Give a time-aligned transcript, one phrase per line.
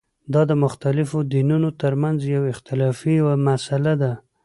[0.33, 3.15] دا د مختلفو دینونو ترمنځه یوه اختلافي
[3.47, 4.13] مسله ده.